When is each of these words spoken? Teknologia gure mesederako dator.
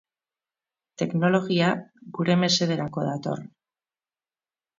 Teknologia 1.01 1.67
gure 2.17 2.39
mesederako 2.45 3.05
dator. 3.11 3.45